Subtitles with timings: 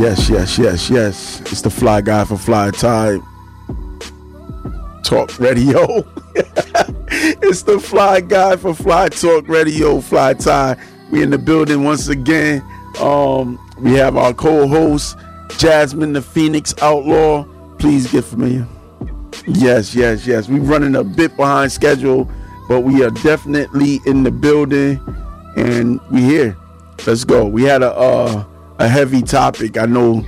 [0.00, 1.40] Yes, yes, yes, yes.
[1.42, 3.22] It's the fly guy for Fly Time
[5.02, 5.84] Talk Radio.
[6.34, 10.78] it's the fly guy for Fly Talk Radio, Fly Tye.
[11.10, 12.62] We in the building once again.
[12.98, 15.18] Um, we have our co-host
[15.58, 17.44] Jasmine, the Phoenix Outlaw.
[17.76, 18.66] Please get familiar.
[19.46, 20.48] Yes, yes, yes.
[20.48, 22.26] We're running a bit behind schedule,
[22.70, 24.98] but we are definitely in the building,
[25.56, 26.56] and we here.
[27.06, 27.44] Let's go.
[27.44, 28.44] We had a uh,
[28.80, 29.76] a heavy topic.
[29.76, 30.26] I know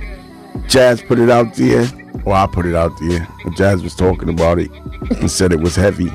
[0.67, 1.85] Jazz put it out there.
[2.23, 3.27] Well, I put it out there.
[3.57, 4.71] Jazz was talking about it
[5.19, 6.09] and said it was heavy.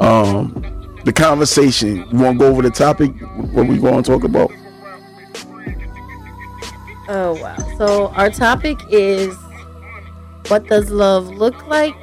[0.00, 0.64] Um,
[1.04, 1.96] the conversation.
[2.10, 3.12] You want to go over the topic?
[3.52, 4.50] What we going to talk about?
[7.06, 7.56] Oh wow!
[7.76, 9.36] So our topic is
[10.48, 11.94] what does love look like,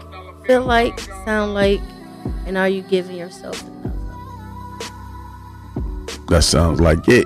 [0.45, 1.81] feel like, sound like,
[2.45, 3.95] and are you giving yourself enough?
[6.27, 7.25] That sounds like it.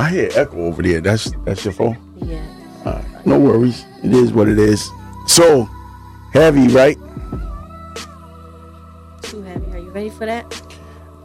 [0.00, 1.02] I hear echo over there.
[1.02, 1.98] That's that's your phone.
[2.16, 2.40] Yeah.
[2.86, 3.84] Right, no worries.
[4.02, 4.90] It is what it is.
[5.26, 5.68] So
[6.32, 6.96] heavy, right?
[9.20, 9.70] Too heavy.
[9.72, 10.46] Are you ready for that?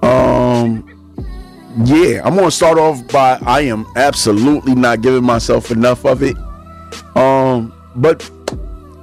[0.04, 0.84] Um,
[1.86, 6.36] yeah, I'm gonna start off by I am absolutely not giving myself enough of it.
[7.16, 8.30] Um, but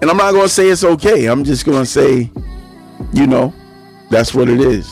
[0.03, 1.25] and I'm not gonna say it's okay.
[1.25, 2.31] I'm just gonna say,
[3.15, 3.55] you know,
[4.11, 4.87] that's what it is.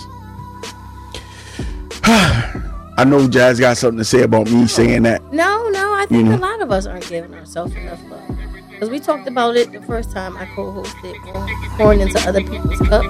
[3.00, 5.22] I know Jazz got something to say about me saying that.
[5.32, 5.94] No, no.
[5.94, 6.36] I think You know?
[6.36, 8.20] a lot of us aren't giving ourselves enough love.
[8.68, 12.78] Because we talked about it the first time I co-hosted, um, pouring into other people's
[12.80, 13.02] cup,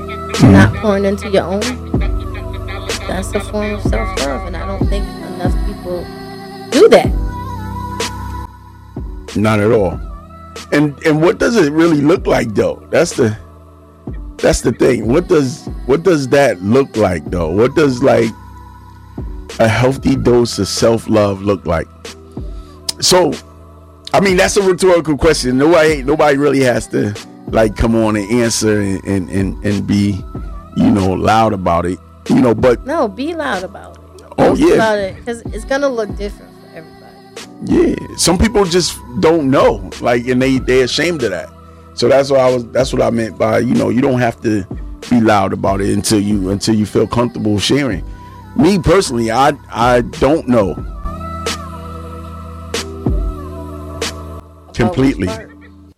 [0.44, 1.60] not pouring into your own.
[3.08, 6.04] That's a form of self-love, and I don't think enough people
[6.70, 7.10] do that.
[9.34, 9.98] Not at all.
[10.70, 12.86] And and what does it really look like though?
[12.92, 13.36] That's the
[14.36, 15.08] that's the thing.
[15.08, 17.50] What does what does that look like though?
[17.50, 18.30] What does like
[19.58, 21.88] a healthy dose of self-love look like?
[23.00, 23.32] So
[24.12, 25.58] I mean that's a rhetorical question.
[25.58, 27.14] Nobody nobody really has to
[27.48, 30.22] like come on and answer and and, and, and be,
[30.76, 31.98] you know, loud about it.
[32.28, 34.22] You know, but No, be loud about it.
[34.38, 34.74] Oh, yeah.
[34.74, 37.16] about it because it's gonna look different for everybody.
[37.64, 41.50] Yeah, some people just don't know, like, and they they're ashamed of that.
[41.94, 42.66] So that's what I was.
[42.68, 44.64] That's what I meant by you know you don't have to
[45.10, 48.04] be loud about it until you until you feel comfortable sharing.
[48.60, 50.74] Me personally, I I don't know
[54.74, 55.26] completely.
[55.26, 55.50] But which part?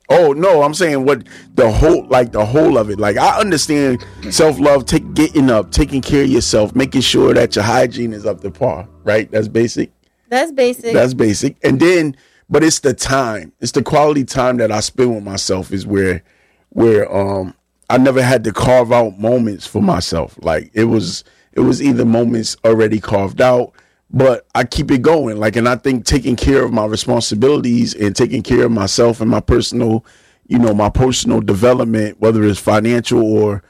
[0.08, 2.98] Oh no, I'm saying what the whole like the whole of it.
[2.98, 7.56] Like I understand self love, take getting up, taking care of yourself, making sure that
[7.56, 8.88] your hygiene is up to par.
[9.04, 9.90] Right, that's basic.
[10.28, 10.92] That's basic.
[10.92, 11.56] That's basic.
[11.64, 12.16] And then,
[12.48, 13.52] but it's the time.
[13.60, 16.22] It's the quality time that I spend with myself is where,
[16.70, 17.54] where um
[17.90, 20.38] I never had to carve out moments for myself.
[20.42, 23.72] Like it was, it was either moments already carved out,
[24.10, 25.38] but I keep it going.
[25.38, 29.30] Like, and I think taking care of my responsibilities and taking care of myself and
[29.30, 30.04] my personal,
[30.46, 33.62] you know, my personal development, whether it's financial or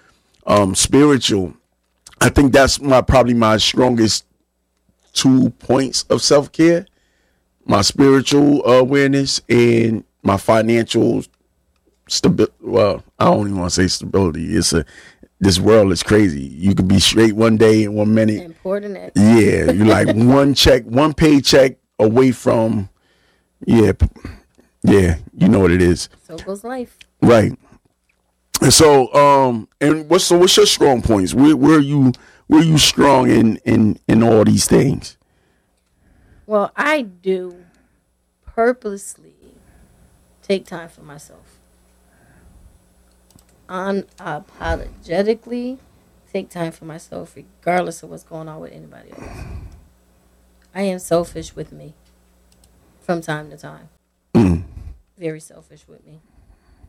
[0.46, 1.54] um spiritual,
[2.20, 4.24] I think that's my probably my strongest
[5.12, 6.86] two points of self care
[7.64, 11.22] my spiritual awareness and my financial
[12.08, 12.52] stability.
[12.60, 14.54] Well, I don't even want to say stability.
[14.54, 14.84] It's a
[15.42, 16.40] this world is crazy.
[16.40, 18.42] You could be straight one day and one minute.
[18.44, 18.94] important.
[19.16, 22.88] Yeah, you're like one check, one paycheck away from.
[23.66, 23.92] Yeah,
[24.84, 26.96] yeah, you know what it is, so goes life.
[27.20, 27.52] right?
[28.60, 31.34] And so, um, and what's so what's your strong points?
[31.34, 32.12] Where where are you
[32.46, 35.16] where are you strong in in in all these things?
[36.46, 37.64] Well, I do
[38.46, 39.34] purposely
[40.40, 41.61] take time for myself.
[43.72, 45.78] Unapologetically
[46.30, 49.46] take time for myself, regardless of what's going on with anybody else.
[50.74, 51.94] I am selfish with me
[53.00, 53.88] from time to time.
[55.16, 56.20] Very selfish with me.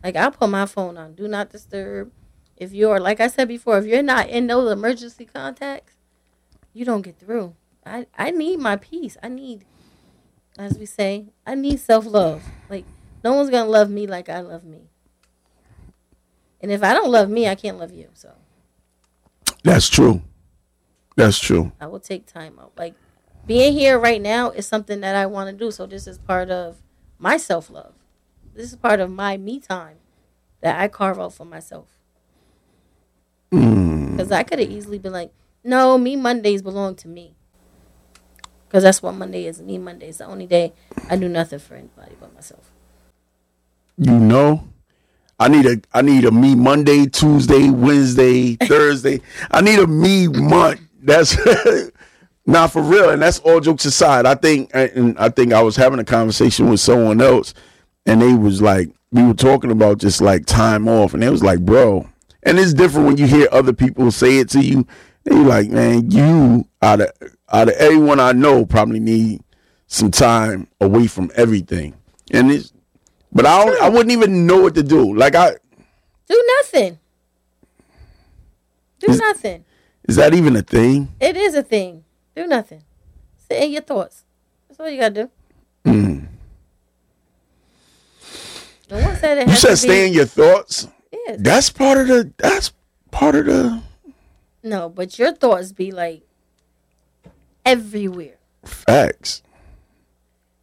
[0.03, 2.11] Like, I'll put my phone on, do not disturb.
[2.57, 5.93] If you're, like I said before, if you're not in those emergency contacts,
[6.73, 7.55] you don't get through.
[7.85, 9.15] I, I need my peace.
[9.23, 9.63] I need,
[10.59, 12.43] as we say, I need self love.
[12.69, 12.83] Like,
[13.23, 14.89] no one's going to love me like I love me.
[16.63, 18.07] And if I don't love me, I can't love you.
[18.13, 18.31] So
[19.63, 20.21] That's true.
[21.17, 21.73] That's true.
[21.79, 22.71] I will take time out.
[22.77, 22.95] Like,
[23.45, 25.71] being here right now is something that I want to do.
[25.71, 26.77] So this is part of
[27.19, 27.93] my self love.
[28.55, 29.97] This is part of my me time
[30.61, 31.87] that I carve out for myself.
[33.51, 34.11] Hmm.
[34.11, 35.33] Because I could have easily been like,
[35.65, 37.35] no, me Mondays belong to me.
[38.67, 39.61] Because that's what Monday is.
[39.61, 40.71] Me Monday is the only day
[41.09, 42.71] I do nothing for anybody but myself.
[43.97, 44.67] You know,
[45.43, 49.19] I need a I need a me Monday, Tuesday, Wednesday, Thursday.
[49.51, 50.79] I need a me month.
[51.01, 51.37] That's
[52.45, 54.25] not for real, and that's all jokes aside.
[54.25, 57.53] I think, and I think I was having a conversation with someone else,
[58.05, 61.43] and they was like, we were talking about just like time off, and it was
[61.43, 62.07] like, bro,
[62.43, 64.87] and it's different when you hear other people say it to you.
[65.25, 67.11] They like, man, you out of
[67.51, 69.41] out of everyone I know probably need
[69.87, 71.95] some time away from everything,
[72.31, 72.72] and it's,
[73.33, 75.15] but I don't, I wouldn't even know what to do.
[75.15, 75.55] Like I
[76.27, 76.99] do nothing.
[78.99, 79.65] Do Is- nothing.
[80.07, 81.13] is that even a thing?
[81.19, 82.03] It is a thing.
[82.35, 82.83] Do nothing.
[83.49, 84.23] Sit in your thoughts.
[84.67, 85.29] That's all you gotta do.
[85.85, 86.27] Mm.
[89.19, 90.07] Said You said stay be.
[90.07, 90.87] in your thoughts.
[91.11, 91.35] Yeah.
[91.39, 92.31] That's part of the.
[92.37, 92.71] That's
[93.11, 93.81] part of the
[94.61, 96.21] No, but your thoughts be like
[97.65, 98.35] everywhere.
[98.65, 99.41] facts.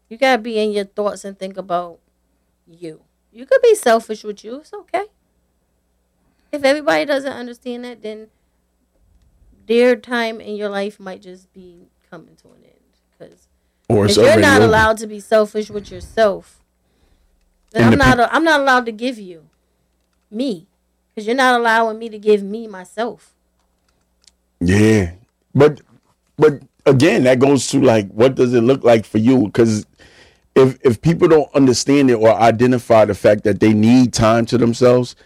[0.09, 1.99] You gotta be in your thoughts and think about
[2.73, 3.03] you.
[3.33, 4.57] You could be selfish with you.
[4.61, 5.05] It's okay.
[6.53, 8.29] If everybody doesn't understand that, then
[9.67, 12.75] their time in your life might just be coming to an end.
[13.19, 13.47] Because
[13.89, 14.67] Or if you're not over.
[14.69, 16.59] allowed to be selfish with yourself,
[17.71, 18.29] then And I'm not.
[18.33, 19.49] I'm not allowed to give you
[20.31, 20.67] me,
[21.09, 23.33] because you're not allowing me to give me myself.
[24.59, 25.13] Yeah,
[25.55, 25.81] but
[26.37, 29.45] but again, that goes to like, what does it look like for you?
[29.45, 29.87] Because
[30.55, 34.59] if if people don't understand it or identify the fact that they need time to
[34.59, 35.17] themselves,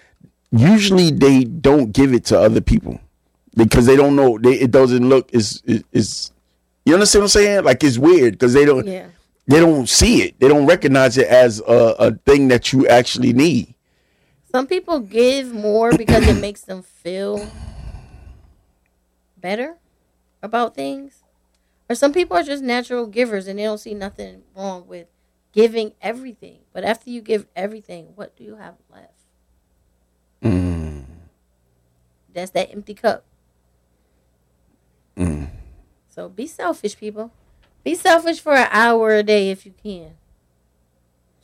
[0.50, 3.00] usually they don't give it to other people
[3.56, 4.38] because they don't know.
[4.38, 5.62] They, it doesn't look is
[5.93, 6.31] is.
[6.85, 7.65] You understand what I'm saying?
[7.65, 9.06] Like it's weird because they don't Yeah.
[9.47, 10.38] they don't see it.
[10.38, 13.75] They don't recognize it as a, a thing that you actually need.
[14.53, 17.50] Some people give more because it makes them feel
[19.41, 19.77] better
[20.43, 21.23] about things.
[21.88, 25.06] Or some people are just natural givers and they don't see nothing wrong with
[25.55, 26.59] giving everything.
[26.73, 29.12] But after you give everything, what do you have left?
[30.43, 31.05] Mm.
[32.33, 33.25] That's that empty cup.
[35.17, 35.49] Mm.
[36.09, 37.31] So be selfish, people.
[37.85, 40.15] Be selfish for an hour a day if you can.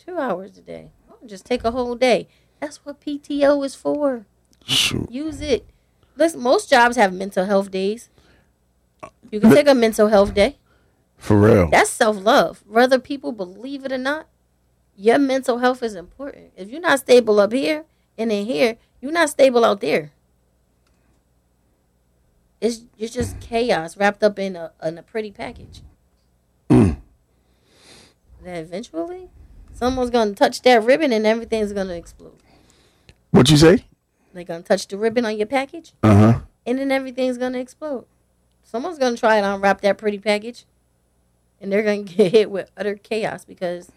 [0.05, 0.91] Two hours a day.
[1.25, 2.27] Just take a whole day.
[2.61, 4.27] That's what PTO is for.
[4.65, 5.11] Shoot.
[5.11, 5.67] Use it.
[6.17, 8.09] Listen, most jobs have mental health days.
[9.31, 10.57] You can take a mental health day.
[11.21, 11.69] For real.
[11.71, 12.65] That's self love.
[12.67, 14.27] Whether people believe it or not,
[14.97, 16.53] your mental health is important.
[16.57, 17.85] If you're not stable up here
[18.19, 20.13] and in here, you're not stable out there.
[22.61, 25.83] It's it's just chaos wrapped up in a in a pretty package.
[26.69, 26.99] Mm.
[28.45, 29.29] That eventually,
[29.73, 32.37] someone's gonna touch that ribbon and everything's gonna explode.
[33.31, 33.85] What you say?
[34.35, 36.41] They're gonna touch the ribbon on your package, Uh huh.
[36.67, 38.05] and then everything's gonna explode.
[38.63, 40.67] Someone's gonna try and unwrap that pretty package,
[41.61, 43.91] and they're gonna get hit with utter chaos because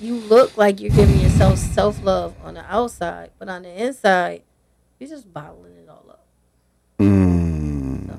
[0.00, 4.42] you look like you're giving yourself self love on the outside, but on the inside,
[4.98, 6.26] you're just bottling it all up.
[6.98, 8.10] Mm.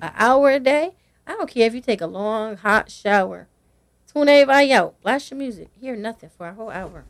[0.00, 0.94] An hour a day,
[1.26, 3.48] I don't care if you take a long hot shower,
[4.12, 7.04] tune everybody out, blast your music, hear nothing for a whole hour.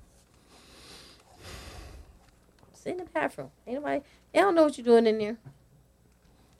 [2.74, 3.50] Sit in the bathroom.
[3.66, 4.02] Ain't nobody,
[4.32, 5.38] they don't know what you're doing in there.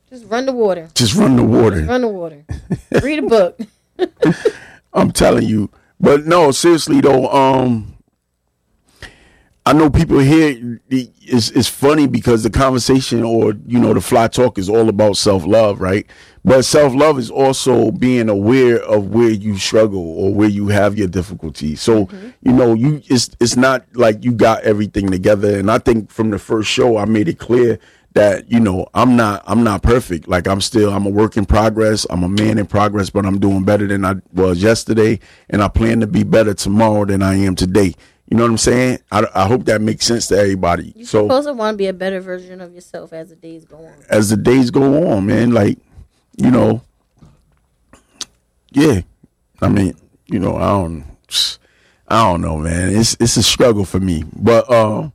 [0.09, 0.89] Just run the water.
[0.95, 1.83] Just run the water.
[1.83, 2.45] Run the water.
[3.03, 3.59] Read a book.
[4.93, 5.71] I'm telling you.
[6.01, 7.95] But no, seriously though, um
[9.67, 14.29] I know people here it's it's funny because the conversation or you know the fly
[14.29, 16.07] talk is all about self-love, right?
[16.45, 21.09] But self-love is also being aware of where you struggle or where you have your
[21.09, 21.81] difficulties.
[21.81, 22.11] So,
[22.43, 26.29] you know, you it's it's not like you got everything together and I think from
[26.29, 27.79] the first show I made it clear
[28.15, 30.27] that you know I'm not I'm not perfect.
[30.27, 32.07] Like I'm still I'm a work in progress.
[32.09, 35.69] I'm a man in progress, but I'm doing better than I was yesterday, and I
[35.69, 37.95] plan to be better tomorrow than I am today.
[38.31, 38.99] You know what I'm saying?
[39.13, 40.95] I, I hope that makes sense to everybody.
[40.97, 43.65] You're so supposed to want to be a better version of yourself as the days
[43.65, 43.95] go on.
[44.09, 45.79] as the days go on, man, like
[46.37, 46.83] you know,
[48.71, 49.03] yeah.
[49.61, 49.95] I mean,
[50.27, 51.05] you know, I don't,
[52.09, 52.91] I don't know, man.
[52.97, 55.13] It's it's a struggle for me, but um,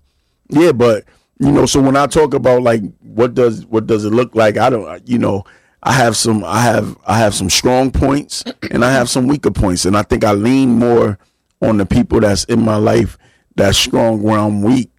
[0.50, 1.06] yeah, but
[1.39, 4.58] you know, so when I talk about like what does what does it look like,
[4.58, 5.46] I don't, you know,
[5.81, 9.51] I have some, I have I have some strong points and I have some weaker
[9.51, 11.17] points, and I think I lean more
[11.62, 13.17] on the people that's in my life
[13.55, 14.91] that's strong where I'm weak.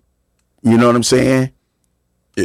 [0.63, 1.53] You know what I'm saying?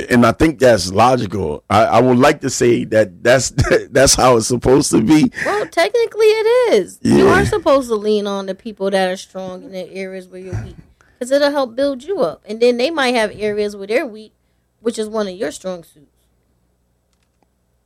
[0.10, 1.64] and I think that's logical.
[1.70, 3.52] I, I would like to say that that's
[3.90, 5.32] that's how it's supposed to be.
[5.46, 7.00] Well, technically, it is.
[7.02, 10.42] You are supposed to lean on the people that are strong in the areas where
[10.42, 10.76] you're weak,
[11.18, 12.42] because it'll help build you up.
[12.46, 14.34] And then they might have areas where they're weak,
[14.82, 16.12] which is one of your strong suits.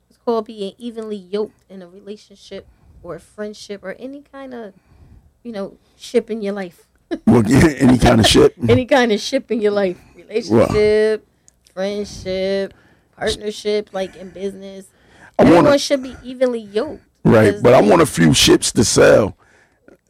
[0.09, 2.67] It's called being evenly yoked in a relationship
[3.03, 4.73] or a friendship or any kind of,
[5.43, 6.85] you know, ship in your life.
[7.25, 8.53] Well, any kind of ship.
[8.69, 11.25] any kind of ship in your life relationship
[11.73, 12.73] friendship
[13.17, 14.85] partnership like in business
[15.39, 17.01] I Everyone want should be evenly yoked.
[17.23, 19.37] right, but I want a few ships to sell.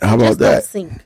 [0.02, 0.64] How about that?
[0.66, 1.06] sink.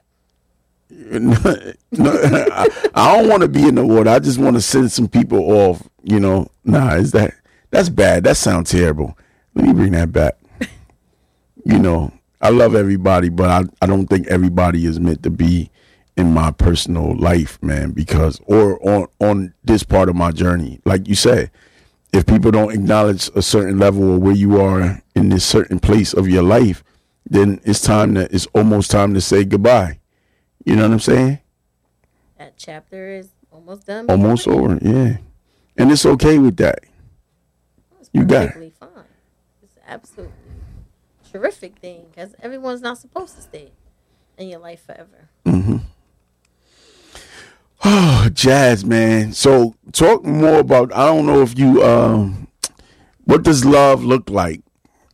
[1.12, 4.10] no, I, I don't want to be in the water.
[4.10, 5.88] I just want to send some people off.
[6.04, 7.34] You know, nah, is that
[7.72, 8.24] that's bad?
[8.24, 9.18] That sounds terrible.
[9.56, 10.38] Let me bring that back.
[11.66, 15.72] You know, I love everybody, but I, I don't think everybody is meant to be
[16.18, 17.92] in my personal life, man.
[17.92, 21.52] Because or on on this part of my journey, like you said,
[22.12, 26.14] if people don't acknowledge a certain level of where you are in this certain place
[26.14, 26.84] of your life,
[27.26, 30.00] then it's time to it's almost time to say goodbye.
[30.66, 31.40] You know what I'm saying?
[32.38, 34.10] That chapter is almost done.
[34.10, 35.18] Almost over, yeah.
[35.78, 36.80] And it's okay with that.
[38.00, 38.48] It's You got it.
[38.54, 38.90] perfectly fine.
[39.62, 40.34] It's absolutely
[41.32, 43.72] terrific thing because everyone's not supposed to stay
[44.38, 45.30] in your life forever.
[45.46, 45.78] Mm-hmm.
[47.84, 49.34] Oh, jazz, man.
[49.34, 52.48] So talk more about I don't know if you um
[53.26, 54.62] what does love look like?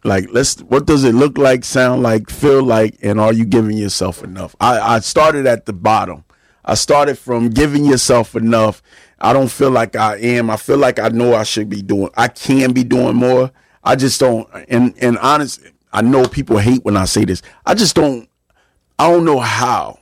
[0.04, 3.78] Like let's what does it look like, sound like, feel like, and are you giving
[3.78, 4.56] yourself enough?
[4.60, 6.24] I, I started at the bottom.
[6.64, 8.82] I started from giving yourself enough.
[9.20, 10.50] I don't feel like I am.
[10.50, 13.52] I feel like I know I should be doing I can be doing more.
[13.84, 17.42] I just don't and and honest I know people hate when I say this.
[17.66, 18.30] I just don't
[18.98, 20.00] I don't know how.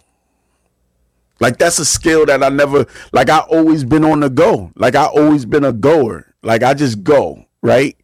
[1.39, 4.71] Like that's a skill that I never like I always been on the go.
[4.75, 6.35] Like I always been a goer.
[6.43, 7.97] Like I just go, right?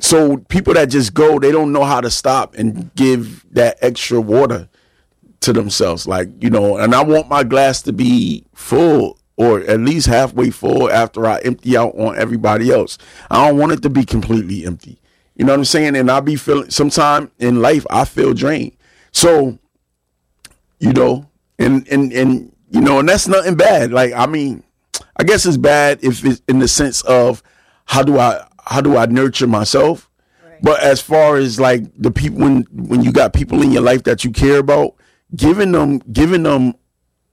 [0.00, 4.20] So people that just go, they don't know how to stop and give that extra
[4.20, 4.68] water
[5.40, 6.06] to themselves.
[6.06, 10.50] Like, you know, and I want my glass to be full or at least halfway
[10.50, 12.98] full after I empty out on everybody else.
[13.30, 14.98] I don't want it to be completely empty.
[15.36, 15.96] You know what I'm saying?
[15.96, 18.76] And I'll be feeling sometime in life I feel drained.
[19.12, 19.58] So
[20.80, 24.64] you know and and and you know and that's nothing bad like i mean
[25.16, 27.42] i guess it's bad if it's in the sense of
[27.84, 30.08] how do i how do i nurture myself
[30.44, 30.62] Right.
[30.62, 34.02] but as far as like the people when when you got people in your life
[34.04, 34.94] that you care about
[35.36, 36.74] giving them giving them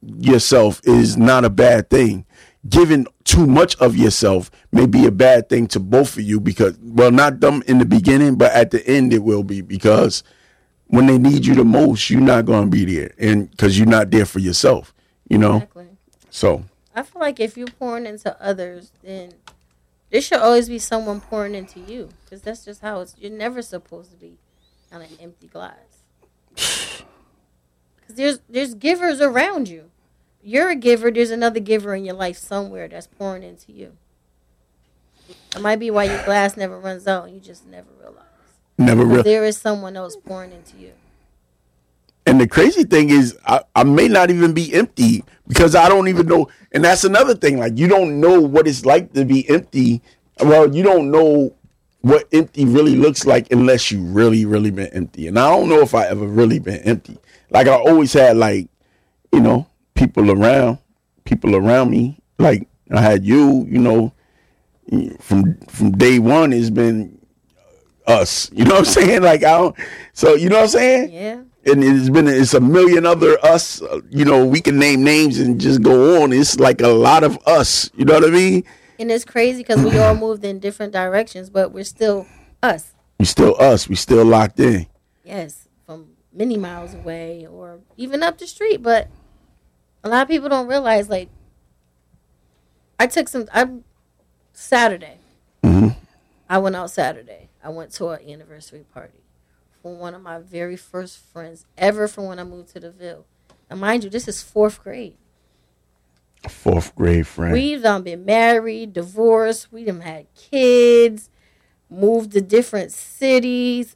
[0.02, 2.26] yourself is not a bad thing
[2.70, 6.78] giving too much of yourself may be a bad thing to both of you because
[6.82, 10.24] well not them in the beginning but at the end it will be because
[10.90, 13.86] when they need you the most, you're not going to be there, and because you're
[13.86, 14.94] not there for yourself,
[15.30, 15.56] you know.
[15.58, 15.88] Exactly.
[16.30, 16.64] So
[16.96, 19.34] I feel like if you're pouring into others, then
[20.10, 23.16] there should always be someone pouring into you because that's just how it's.
[23.18, 24.38] You're never supposed to be
[24.92, 25.76] on an empty glass.
[28.00, 29.92] Because there's there's givers around you.
[30.42, 31.12] You're a giver.
[31.12, 33.98] There's another giver in your life somewhere that's pouring into you.
[35.54, 37.26] It might be why your glass never runs out.
[37.26, 38.24] and You just never realize.
[38.78, 39.24] never 'Cause real.
[39.24, 40.94] There is someone else pouring into you.
[42.28, 46.10] And the crazy thing is, I, I may not even be empty because I don't
[46.10, 46.50] even know.
[46.74, 47.58] And that's another thing.
[47.58, 50.02] Like you don't know what it's like to be empty.
[50.42, 51.56] Well, you don't know
[52.02, 55.28] what empty really looks like unless you really, really been empty.
[55.28, 57.18] And I don't know if I ever really been empty.
[57.50, 58.68] Like I always had, like
[59.32, 59.66] you know,
[59.96, 60.80] people around,
[61.24, 62.20] people around me.
[62.40, 64.14] Like I had you, you know,
[65.22, 66.52] from from day one.
[66.52, 67.18] It's been
[68.06, 68.52] us.
[68.52, 69.22] You know what I'm saying?
[69.22, 69.76] Like I don't.
[70.12, 71.12] So you know what I'm saying?
[71.14, 71.42] Yeah.
[71.68, 75.40] And it's been it's a million other us uh, you know we can name names
[75.40, 78.64] and just go on it's like a lot of us you know what i mean
[79.00, 82.26] And it's crazy because we all moved in different directions, but we're still
[82.64, 82.94] us.
[83.20, 84.88] we still us we still locked in
[85.24, 88.82] Yes, from many miles away or even up the street.
[88.82, 89.08] But
[90.04, 91.30] a lot of people don't realize, like,
[92.98, 93.46] I took some.
[93.52, 93.84] I'm
[94.54, 95.20] Saturday.
[96.50, 97.50] I went out Saturday.
[97.62, 99.20] I went to an anniversary party
[99.82, 103.26] for one of my very first friends ever from when I moved to the Ville.
[103.70, 105.16] And mind you, this is fourth grade.
[106.50, 111.30] fourth grade friend We've done been married, divorced, we done had kids,
[111.90, 113.96] moved to different cities,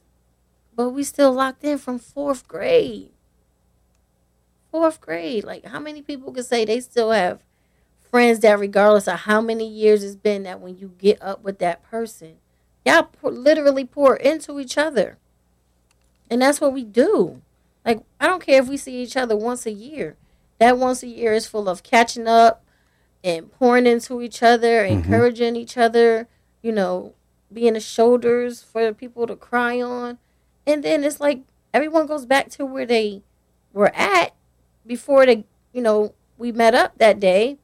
[0.74, 3.10] but we still locked in from fourth grade.
[4.70, 5.44] Fourth grade.
[5.44, 7.42] Like how many people can say they still have
[8.10, 11.58] friends that regardless of how many years it's been that when you get up with
[11.60, 12.34] that person,
[12.84, 15.18] y'all pour, literally pour into each other.
[16.32, 17.42] And that's what we do.
[17.84, 20.16] Like I don't care if we see each other once a year.
[20.60, 22.64] That once a year is full of catching up
[23.22, 26.28] and pouring into each other, encouraging each other,
[26.62, 27.12] you know,
[27.52, 30.16] being the shoulders for people to cry on.
[30.66, 31.42] And then it's like
[31.74, 33.20] everyone goes back to where they
[33.74, 34.34] were at
[34.86, 37.58] before they, you know, we met up that day.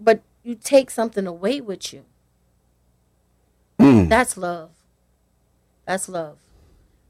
[0.00, 2.04] But you take something away with you.
[3.78, 4.08] Mm.
[4.08, 4.70] That's love.
[5.86, 6.38] That's love.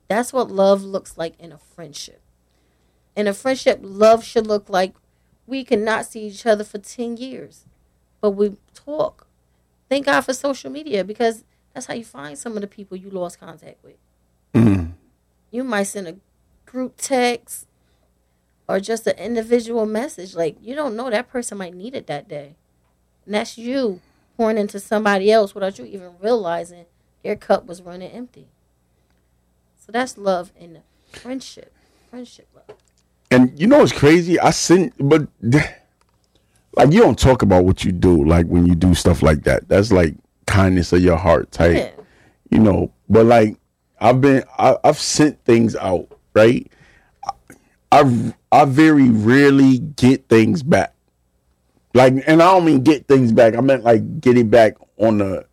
[0.08, 2.20] That's what love looks like in a friendship.
[3.16, 4.94] In a friendship, love should look like
[5.46, 7.64] we cannot see each other for 10 years,
[8.20, 9.26] but we talk.
[9.88, 11.44] Thank God for social media because
[11.74, 13.96] That's how you find some of the people you lost contact with.
[14.54, 14.92] Mm.
[15.50, 16.16] You might send a
[16.64, 17.66] group text
[18.68, 20.34] or just an individual message.
[20.36, 22.54] Like you don't know that person might need it that day.
[23.26, 24.00] And that's you
[24.36, 26.86] pouring into somebody else without you even realizing
[27.24, 28.46] their cup was running empty.
[29.84, 30.80] So that's love and
[31.12, 31.72] friendship.
[32.08, 32.76] Friendship love.
[33.30, 34.40] And you know what's crazy?
[34.40, 38.94] I sent, but like you don't talk about what you do, like when you do
[38.94, 39.68] stuff like that.
[39.68, 40.14] That's like
[40.46, 41.90] kindness of your heart type, Yeah.
[42.50, 42.92] you know.
[43.08, 43.56] But like
[44.00, 46.70] I've been, I, I've sent things out, right?
[47.92, 50.94] I I very rarely get things back.
[51.92, 53.54] Like, and I don't mean get things back.
[53.54, 55.46] I meant like getting back on the.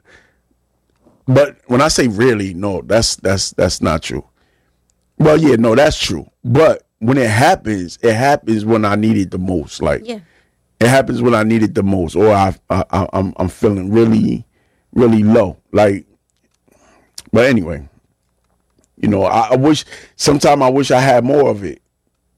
[1.27, 4.25] But when I say really, no, that's that's that's not true.
[5.17, 6.29] Well, yeah, no, that's true.
[6.43, 9.81] But when it happens, it happens when I need it the most.
[9.81, 10.19] Like, Yeah.
[10.79, 13.91] it happens when I need it the most, or I, I, I I'm I'm feeling
[13.91, 14.45] really,
[14.93, 15.57] really low.
[15.71, 16.05] Like,
[17.31, 17.87] but anyway,
[18.97, 19.85] you know, I, I wish
[20.15, 21.81] Sometimes I wish I had more of it.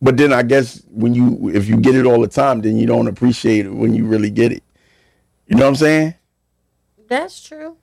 [0.01, 2.85] But then I guess when you if you get it all the time, then you
[2.85, 4.63] don't appreciate it when you really get it.
[5.47, 6.15] You know what I'm saying?
[7.07, 7.77] That's true.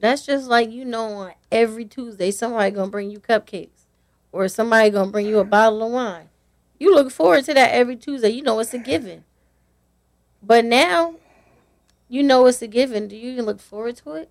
[0.00, 3.86] That's just like you know on every Tuesday somebody gonna bring you cupcakes
[4.32, 6.28] or somebody gonna bring you a bottle of wine.
[6.78, 8.28] You look forward to that every Tuesday.
[8.30, 9.24] You know it's a given.
[10.42, 11.16] But now
[12.08, 13.08] you know it's a given.
[13.08, 14.30] Do you even look forward to it?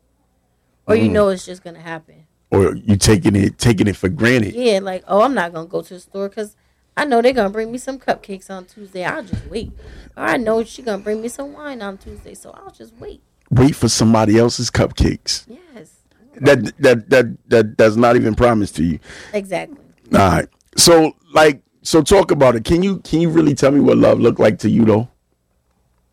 [0.88, 1.14] Or you Mm.
[1.14, 2.28] know it's just gonna happen?
[2.50, 4.54] Or you taking it taking it for granted.
[4.56, 6.56] Yeah, like, oh, I'm not gonna go to the store because
[6.96, 9.04] I know they're gonna bring me some cupcakes on Tuesday.
[9.04, 9.72] I'll just wait.
[10.16, 13.22] Or I know she's gonna bring me some wine on Tuesday, so I'll just wait.
[13.50, 15.46] Wait for somebody else's cupcakes.
[15.48, 15.92] Yes,
[16.36, 19.00] That that that that that's not even promised to you.
[19.34, 19.78] exactly.
[20.14, 20.48] All right.
[20.76, 22.64] So like so talk about it.
[22.66, 25.08] Can you can you really tell me what love looked like to you though?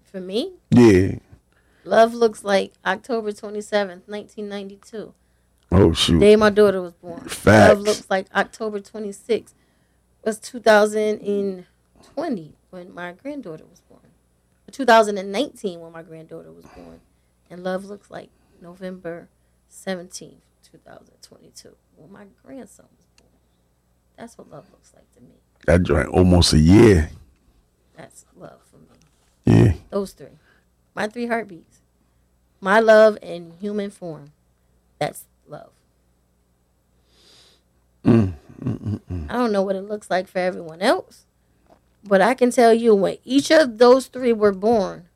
[0.05, 1.17] For me, Yeah.
[1.85, 5.13] love looks like October 27th, 1992.
[5.73, 6.21] Oh shoot.
[6.21, 7.21] Day my daughter was born.
[7.23, 7.69] Facts.
[7.75, 9.55] Love looks like October 26th
[10.25, 14.01] was 2020 when my granddaughter was born.
[14.71, 17.01] 2019 when my granddaughter was born.
[17.55, 19.29] And love looks like November
[19.71, 20.41] 17th,
[20.73, 23.31] 2022 when my grandson was born.
[24.19, 25.37] That's what love looks like to me.
[25.65, 27.11] That joint almost a year.
[27.97, 28.99] That's love for me.
[29.45, 29.75] Yeah.
[29.91, 30.37] Those three.
[30.97, 31.79] My three heartbeats.
[32.61, 34.33] My love in human form.
[34.99, 35.71] That's love.
[38.05, 38.33] Mm,
[38.65, 41.25] mm, mm, mm I don't know what it looks like for everyone else,
[42.03, 45.09] but I can tell you when each of those three were born,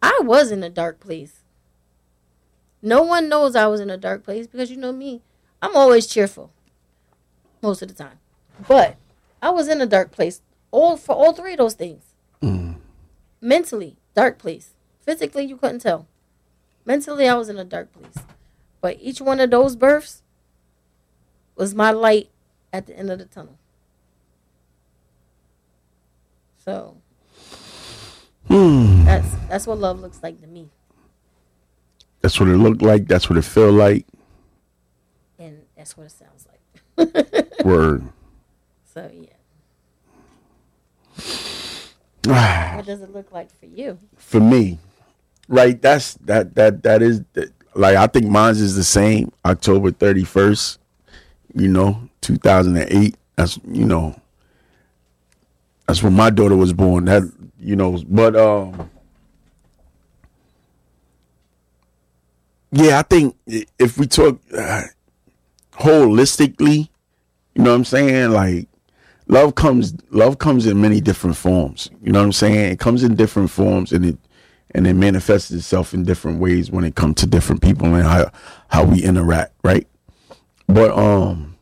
[0.00, 1.43] I was in a dark place.
[2.84, 5.22] No one knows I was in a dark place because you know me,
[5.62, 6.52] I'm always cheerful
[7.62, 8.18] most of the time.
[8.68, 8.96] But
[9.40, 12.04] I was in a dark place all for all three of those things.
[13.40, 14.74] Mentally, dark place.
[15.00, 16.06] Physically, you couldn't tell.
[16.84, 18.22] Mentally, I was in a dark place.
[18.82, 20.22] But each one of those births
[21.56, 22.28] was my light
[22.70, 23.56] at the end of the tunnel.
[26.62, 26.98] So
[28.48, 29.04] Hmm.
[29.06, 30.68] that's that's what love looks like to me.
[32.24, 33.06] That's what it looked like.
[33.06, 34.06] That's what it felt like.
[35.38, 36.58] And that's what it sounds like.
[37.66, 38.02] Word.
[38.82, 39.28] so yeah.
[42.76, 43.98] What does it look like for you?
[44.16, 44.78] For me,
[45.48, 45.78] right?
[45.82, 49.30] That's that that that is that, like I think mine's is the same.
[49.44, 50.80] October thirty first.
[51.54, 53.16] You know, two thousand and eight.
[53.36, 54.18] That's you know.
[55.86, 57.04] That's when my daughter was born.
[57.04, 58.88] That you know, but um.
[62.76, 63.36] Yeah, I think
[63.78, 64.82] if we talk uh,
[65.74, 66.88] holistically,
[67.54, 68.32] you know what I'm saying?
[68.32, 68.66] Like
[69.28, 71.88] love comes love comes in many different forms.
[72.02, 72.72] You know what I'm saying?
[72.72, 74.18] It comes in different forms and it
[74.74, 78.32] and it manifests itself in different ways when it comes to different people and how
[78.66, 79.86] how we interact, right?
[80.66, 81.54] But um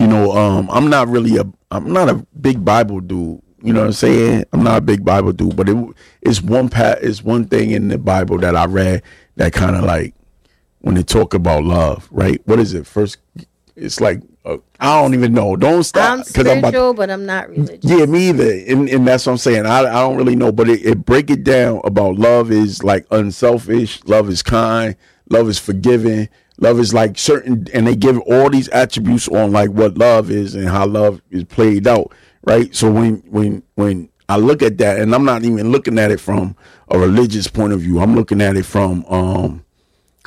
[0.00, 3.40] you know, um I'm not really a I'm not a big Bible dude.
[3.62, 4.44] You know what I'm saying?
[4.52, 5.76] I'm not a big Bible dude, but it
[6.22, 9.02] it's one pat it's one thing in the Bible that I read
[9.36, 10.14] that kind of like
[10.80, 12.40] when they talk about love, right?
[12.46, 12.86] What is it?
[12.86, 13.18] First,
[13.76, 15.54] it's like uh, I don't even know.
[15.56, 17.78] Don't stop I'm about- spiritual, but I'm not religious.
[17.82, 18.50] yeah, me either.
[18.68, 19.66] And, and that's what I'm saying.
[19.66, 23.06] I, I don't really know, but it, it break it down about love is like
[23.10, 24.96] unselfish, love is kind,
[25.28, 29.68] love is forgiving, love is like certain, and they give all these attributes on like
[29.70, 32.10] what love is and how love is played out,
[32.42, 32.74] right?
[32.74, 36.20] So when when when I look at that, and I'm not even looking at it
[36.20, 36.56] from
[36.88, 39.64] a religious point of view, I'm looking at it from um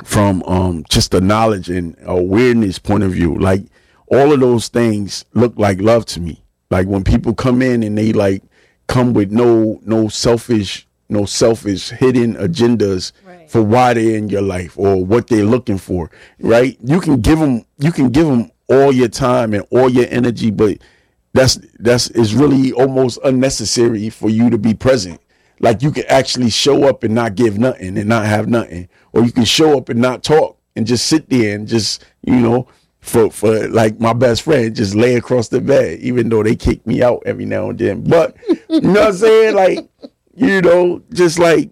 [0.04, 3.62] from um just a knowledge and awareness point of view like
[4.08, 7.96] all of those things look like love to me like when people come in and
[7.96, 8.42] they like
[8.88, 13.50] come with no no selfish no selfish hidden agendas Right.
[13.50, 16.10] For why they're in your life or what they're looking for.
[16.40, 16.76] Right?
[16.82, 20.50] You can give them you can give them all your time and all your energy,
[20.50, 20.78] but
[21.34, 25.20] that's that's is really almost unnecessary for you to be present.
[25.60, 29.22] Like you can actually show up and not give nothing and not have nothing, or
[29.24, 32.68] you can show up and not talk and just sit there and just you know
[33.00, 36.86] for for like my best friend just lay across the bed, even though they kick
[36.86, 38.02] me out every now and then.
[38.02, 38.36] But
[38.68, 39.54] you know what I'm saying?
[39.54, 39.88] Like
[40.36, 41.70] you know, just like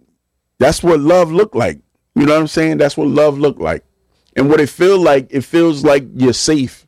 [0.58, 1.80] that's what love looked like.
[2.14, 2.78] You know what I'm saying?
[2.78, 3.84] That's what love looked like.
[4.36, 6.86] And what it feel like, it feels like you're safe.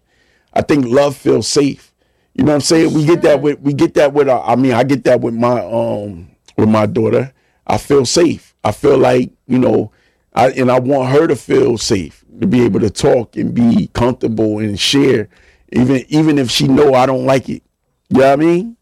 [0.52, 1.93] I think love feels safe.
[2.34, 2.92] You know what I'm saying?
[2.92, 5.34] We get that with we get that with our, I mean, I get that with
[5.34, 7.32] my um with my daughter.
[7.66, 8.54] I feel safe.
[8.64, 9.92] I feel like, you know,
[10.34, 13.88] I and I want her to feel safe, to be able to talk and be
[13.88, 15.28] comfortable and share
[15.74, 17.62] even even if she know I don't like it.
[18.08, 18.76] You know what I mean?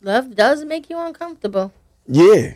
[0.00, 1.72] Love does make you uncomfortable.
[2.06, 2.54] Yeah.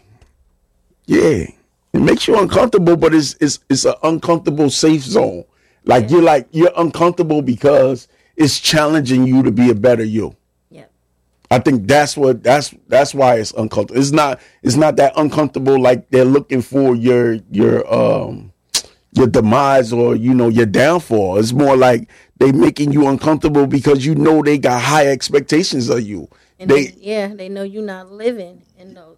[1.06, 1.46] Yeah.
[1.92, 5.44] It makes you uncomfortable, but it's it's it's an uncomfortable safe zone.
[5.84, 10.36] Like you're like you're uncomfortable because it's challenging you to be a better you.
[10.70, 10.90] Yep.
[11.50, 14.00] I think that's what that's that's why it's uncomfortable.
[14.00, 18.52] It's not it's not that uncomfortable like they're looking for your your um
[19.12, 21.38] your demise or you know your downfall.
[21.38, 26.02] It's more like they making you uncomfortable because you know they got high expectations of
[26.02, 26.28] you.
[26.58, 29.16] And They they, yeah, they know you're not living in the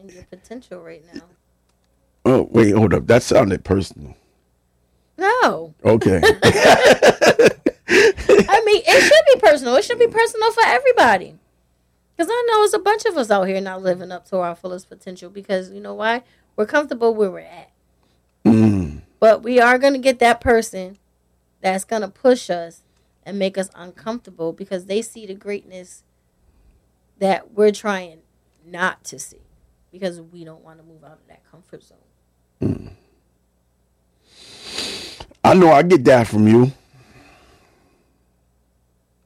[0.00, 1.22] in your potential right now.
[2.24, 3.06] oh wait, hold up.
[3.06, 4.14] That sounded personal.
[5.16, 6.20] No, Okay.
[8.68, 9.76] Mean it should be personal.
[9.76, 11.34] It should be personal for everybody.
[12.14, 14.54] Because I know there's a bunch of us out here not living up to our
[14.54, 15.30] fullest potential.
[15.30, 16.22] Because you know why?
[16.54, 17.70] We're comfortable where we're at.
[18.44, 19.00] Mm.
[19.20, 20.98] But we are going to get that person
[21.62, 22.82] that's going to push us
[23.24, 26.02] and make us uncomfortable because they see the greatness
[27.18, 28.18] that we're trying
[28.66, 29.40] not to see
[29.90, 32.96] because we don't want to move out of that comfort zone.
[35.42, 36.70] I know I get that from you.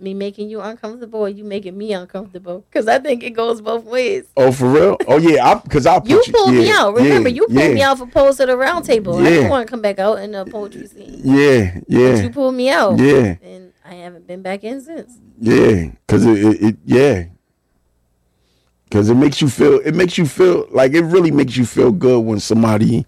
[0.03, 3.85] Me making you uncomfortable or you making me uncomfortable because I think it goes both
[3.85, 4.25] ways.
[4.37, 4.97] Oh, for real?
[5.07, 6.95] Oh yeah, I because I put You pulled me out.
[6.95, 9.19] Remember, yeah, you pulled yeah, me out for Pose to the Round Table.
[9.19, 9.31] I Yeah.
[9.31, 11.21] didn't want to come back out in the poetry scene.
[11.23, 12.99] Yeah, But you pulled me out.
[12.99, 15.13] yeah, And I haven't been back in since.
[15.39, 15.91] yeah.
[16.05, 17.25] Because it, it, it, yeah.
[18.85, 19.79] Because it makes you feel.
[19.85, 23.07] It makes you feel like it really makes you feel good when somebody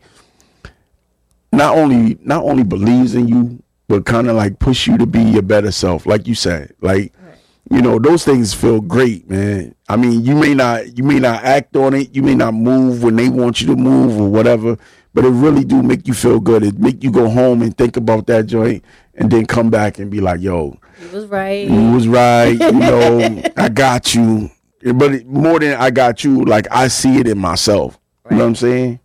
[1.52, 5.20] not only not only believes in you, but kind of like push you to be
[5.23, 6.07] your better self.
[6.07, 7.37] Like you said, like Right.
[7.70, 11.42] you know those things feel great man i mean you may not you may not
[11.44, 14.77] act on it you may not move when they want you to move or whatever
[15.14, 17.97] but it really do make you feel good it make you go home and think
[17.97, 21.66] about that joint and then come back and be like yo You was right.
[21.66, 24.51] you was right you know i got you
[24.94, 27.99] but it, more than i got you like i see it in myself
[28.31, 29.01] you know what i'm saying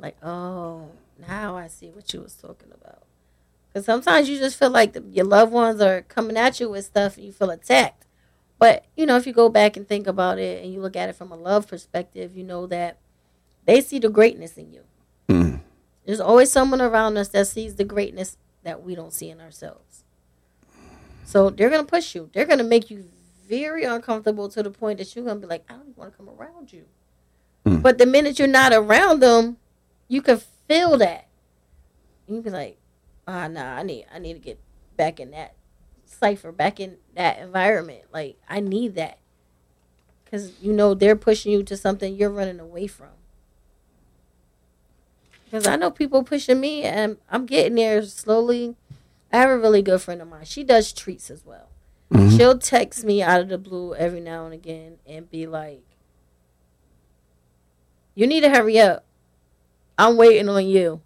[0.00, 0.88] like, oh,
[1.28, 2.85] now I see what you was talking about.
[3.76, 6.86] Because sometimes you just feel like the, your loved ones are coming at you with
[6.86, 8.06] stuff and you feel attacked.
[8.58, 11.10] But, you know, if you go back and think about it and you look at
[11.10, 12.96] it from a love perspective, you know that
[13.66, 14.80] they see the greatness in you.
[15.28, 15.60] Mm.
[16.06, 20.04] There's always someone around us that sees the greatness that we don't see in ourselves.
[21.26, 22.30] So they're going to push you.
[22.32, 23.04] They're going to make you
[23.46, 26.16] very uncomfortable to the point that you're going to be like, I don't want to
[26.16, 26.86] come around you.
[27.66, 27.82] Mm.
[27.82, 29.58] But the minute you're not around them,
[30.08, 31.28] you can feel that.
[32.26, 32.78] You can be like,
[33.26, 34.58] ah, nah, I need, I need to get
[34.96, 35.54] back in that
[36.04, 38.04] cipher, back in that environment.
[38.12, 39.18] Like, I need that.
[40.24, 43.10] Because, you know, they're pushing you to something you're running away from.
[45.44, 48.74] Because I know people pushing me, and I'm getting there slowly.
[49.32, 50.44] I have a really good friend of mine.
[50.44, 51.68] She does treats as well.
[52.12, 52.36] Mhm.
[52.36, 55.82] She'll text me out of the blue every now and again and be like,
[58.14, 59.04] You need to hurry up.
[59.98, 61.00] I'm waiting on you.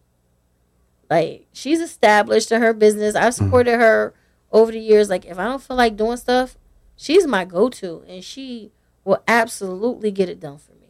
[1.11, 3.17] Like, she's established in her business.
[3.17, 4.15] I've supported her
[4.53, 5.11] over the years.
[5.11, 6.57] Like, if I don't feel like doing stuff,
[6.97, 8.71] she's my go to, and she
[9.05, 10.89] will absolutely get it done for me.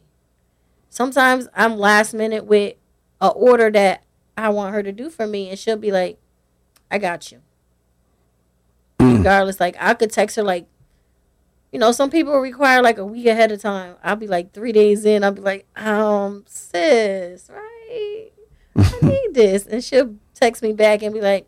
[0.89, 2.75] Sometimes I'm last minute with
[3.19, 4.03] a order that
[4.37, 6.19] I want her to do for me, and she'll be like,
[6.91, 7.41] I got you.
[8.99, 9.17] Mm.
[9.17, 10.67] Regardless, like I could text her like,
[11.71, 13.95] you know, some people require like a week ahead of time.
[14.03, 15.23] I'll be like three days in.
[15.23, 18.29] I'll be like, um, sis, right?
[18.75, 21.47] I need this, and she'll text me back and be like,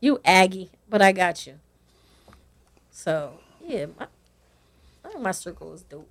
[0.00, 1.54] "You Aggie, but I got you."
[2.90, 4.06] So yeah, my
[5.20, 6.08] my circle is dope.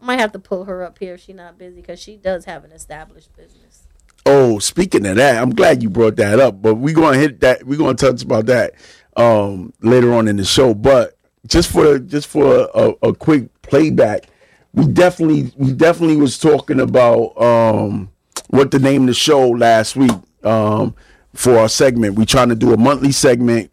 [0.00, 2.44] I might have to pull her up here if she's not busy because she does
[2.44, 3.84] have an established business.
[4.26, 6.60] Oh, speaking of that, I'm glad you brought that up.
[6.60, 7.64] But we're gonna hit that.
[7.64, 8.74] We're gonna touch about that
[9.16, 10.74] um, later on in the show.
[10.74, 14.28] But just for just for a, a quick playback,
[14.72, 18.10] we definitely we definitely was talking about um,
[18.48, 20.10] what the name of the show last week
[20.44, 20.94] um,
[21.34, 22.16] for our segment.
[22.16, 23.70] We trying to do a monthly segment,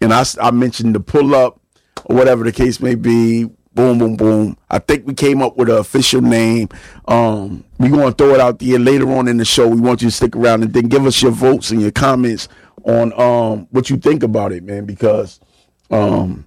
[0.00, 1.60] and I, I mentioned the pull up
[2.04, 3.44] or whatever the case may be.
[3.74, 4.56] Boom, boom, boom.
[4.68, 6.68] I think we came up with an official name.
[7.06, 9.68] Um, we're going to throw it out there later on in the show.
[9.68, 12.48] We want you to stick around and then give us your votes and your comments
[12.84, 15.38] on um, what you think about it, man, because
[15.92, 16.44] um,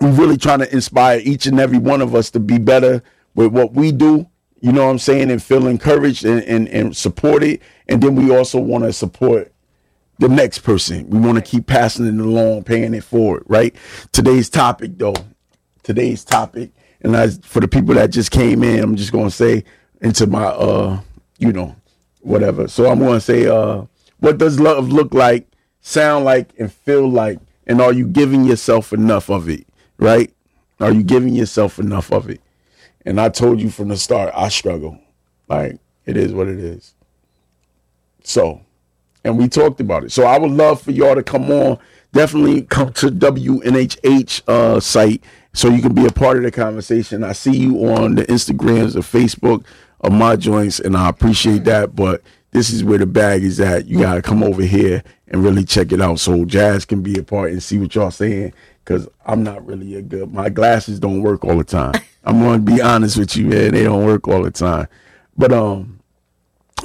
[0.00, 3.02] we're really trying to inspire each and every one of us to be better
[3.34, 4.28] with what we do
[4.60, 7.60] you know what I'm saying, and feel encouraged and, and, and supported.
[7.88, 9.52] And then we also want to support
[10.18, 11.08] the next person.
[11.08, 13.74] We want to keep passing it along, paying it forward, right?
[14.12, 15.14] Today's topic, though,
[15.82, 19.30] today's topic, and I, for the people that just came in, I'm just going to
[19.30, 19.64] say
[20.02, 21.00] into my, uh,
[21.38, 21.74] you know,
[22.20, 22.68] whatever.
[22.68, 23.84] So I'm going to say, uh,
[24.18, 25.46] what does love look like,
[25.80, 27.38] sound like, and feel like?
[27.66, 29.66] And are you giving yourself enough of it,
[29.98, 30.30] right?
[30.80, 32.40] Are you giving yourself enough of it?
[33.04, 34.98] And I told you from the start, I struggle.
[35.48, 36.94] Like, it is what it is.
[38.22, 38.60] So,
[39.24, 40.12] and we talked about it.
[40.12, 41.78] So I would love for y'all to come on.
[42.12, 47.24] Definitely come to WNHH uh, site so you can be a part of the conversation.
[47.24, 49.64] I see you on the Instagrams or Facebook
[50.00, 51.94] of my joints, and I appreciate that.
[51.94, 53.86] But this is where the bag is at.
[53.86, 57.22] You gotta come over here and really check it out so Jazz can be a
[57.22, 58.52] part and see what y'all saying.
[58.84, 60.32] Cause I'm not really a good.
[60.32, 61.92] My glasses don't work all the time.
[62.24, 63.72] I'm gonna be honest with you, man.
[63.72, 64.88] They don't work all the time.
[65.36, 66.00] But um,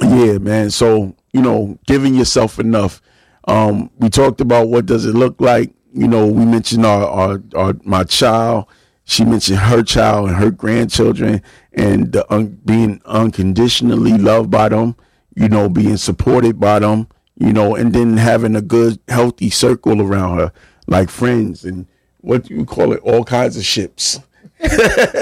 [0.00, 0.70] yeah, man.
[0.70, 3.02] So you know, giving yourself enough.
[3.48, 5.72] Um, we talked about what does it look like.
[5.92, 8.66] You know, we mentioned our our, our my child.
[9.04, 14.96] She mentioned her child and her grandchildren, and the un- being unconditionally loved by them.
[15.36, 17.06] You know, being supported by them.
[17.38, 20.52] You know, and then having a good, healthy circle around her,
[20.86, 21.86] like friends and
[22.22, 24.18] what do you call it, all kinds of ships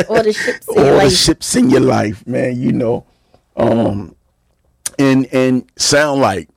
[0.08, 1.12] all the ships in all your the life.
[1.12, 2.60] ships in your life, man.
[2.60, 3.04] You know,
[3.56, 4.14] um,
[4.98, 6.48] and and sound like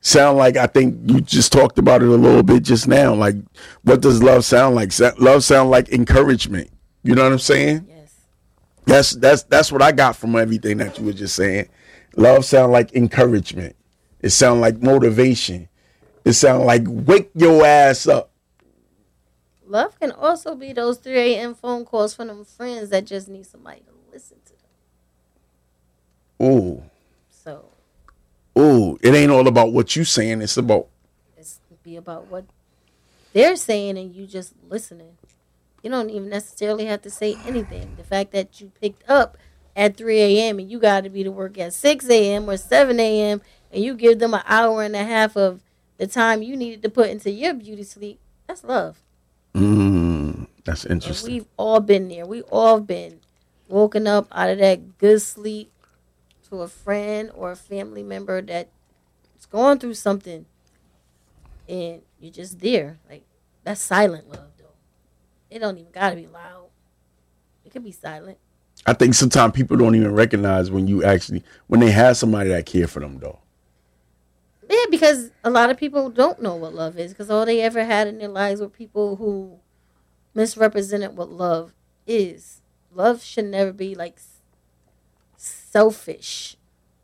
[0.00, 3.14] sound like I think you just talked about it a little bit just now.
[3.14, 3.36] Like,
[3.82, 4.92] what does love sound like?
[5.18, 6.70] Love sound like encouragement.
[7.02, 7.86] You know what I'm saying?
[7.88, 8.14] Yes.
[8.86, 11.68] That's that's that's what I got from everything that you were just saying.
[12.16, 13.76] Love sound like encouragement.
[14.20, 15.68] It sound like motivation.
[16.24, 18.30] It sound like wake your ass up.
[19.66, 21.54] Love can also be those 3 a.m.
[21.54, 24.52] phone calls from them friends that just need somebody to listen to
[26.38, 26.50] them.
[26.50, 26.82] Ooh,
[27.28, 27.66] So
[28.58, 28.98] ooh.
[29.02, 30.40] It ain't all about what you saying.
[30.42, 30.88] It's about
[31.36, 32.44] it's be about what
[33.32, 35.16] they're saying and you just listening.
[35.82, 37.94] You don't even necessarily have to say anything.
[37.96, 39.36] The fact that you picked up
[39.78, 40.58] at 3 a.m.
[40.58, 42.50] and you got to be to work at 6 a.m.
[42.50, 43.40] or 7 a.m.
[43.72, 45.62] and you give them an hour and a half of
[45.98, 49.00] the time you needed to put into your beauty sleep, that's love.
[49.54, 51.32] Mm, that's And interesting.
[51.32, 52.26] we've all been there.
[52.26, 53.20] We all been
[53.68, 55.70] woken up out of that good sleep
[56.48, 58.70] to a friend or a family member that's
[59.50, 60.46] going through something,
[61.68, 62.98] and you're just there.
[63.08, 63.22] Like
[63.62, 64.74] that's silent love, though.
[65.50, 66.66] It don't even gotta be loud.
[67.64, 68.38] It could be silent.
[68.86, 72.66] I think sometimes people don't even recognize when you actually when they have somebody that
[72.66, 73.38] care for them though.
[74.68, 77.84] Yeah, because a lot of people don't know what love is because all they ever
[77.84, 79.58] had in their lives were people who
[80.34, 81.72] misrepresented what love
[82.06, 82.60] is.
[82.92, 84.18] Love should never be like
[85.36, 86.56] selfish.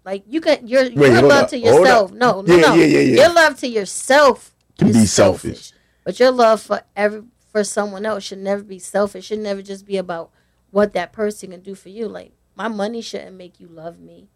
[0.04, 2.12] Like you can your Wait, your love up, to yourself.
[2.12, 2.74] No, no, Yeah, no.
[2.74, 3.22] yeah, yeah, yeah.
[3.24, 5.72] Your love to yourself Can is be selfish.
[6.04, 9.26] But your love for every for someone else should never be selfish.
[9.26, 10.30] Should never just be about
[10.74, 12.08] what that person can do for you.
[12.08, 14.26] Like my money shouldn't make you love me.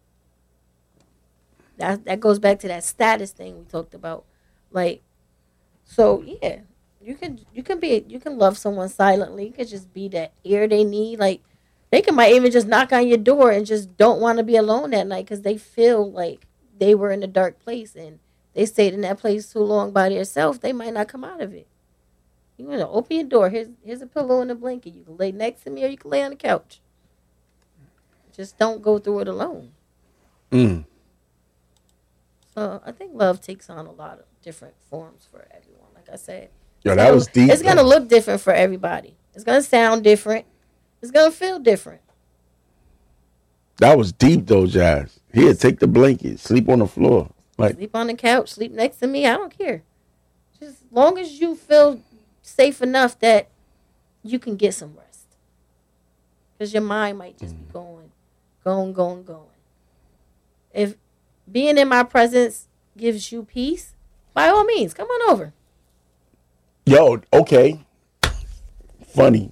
[1.77, 4.23] That that goes back to that status thing we talked about.
[4.71, 5.01] Like,
[5.83, 6.59] so yeah,
[7.01, 9.47] you can you can be you can love someone silently.
[9.47, 11.19] You can just be that ear they need.
[11.19, 11.41] Like
[11.91, 14.57] they can might even just knock on your door and just don't want to be
[14.57, 16.47] alone that night because they feel like
[16.77, 18.19] they were in a dark place and
[18.53, 20.59] they stayed in that place too long by themselves.
[20.59, 21.67] They might not come out of it.
[22.59, 23.49] You want to open your door.
[23.49, 24.93] Here's here's a pillow and a blanket.
[24.95, 26.81] You can lay next to me or you can lay on the couch.
[28.35, 29.71] Just don't go through it alone.
[30.51, 30.85] Mm.
[32.55, 35.89] So I think love takes on a lot of different forms for everyone.
[35.95, 36.49] Like I said,
[36.83, 37.51] Yo, that was deep.
[37.51, 39.15] it's gonna look different for everybody.
[39.35, 40.45] It's gonna sound different.
[41.01, 42.01] It's gonna feel different.
[43.79, 45.19] that was deep though, Jazz.
[45.33, 47.29] Here, take the blanket, sleep on the floor.
[47.57, 49.25] Like Sleep on the couch, sleep next to me.
[49.27, 49.83] I don't care.
[50.59, 52.01] Just as long as you feel
[52.49, 53.49] safe enough that
[54.23, 55.27] you can get some rest.
[56.57, 57.73] Because your mind might just be mm.
[57.73, 58.11] going,
[58.63, 59.45] going, going, going.
[60.73, 60.95] If
[61.49, 63.95] being in my presence gives you peace,
[64.33, 65.53] by all means, come on over.
[66.85, 67.79] Yo, okay.
[69.07, 69.51] Funny.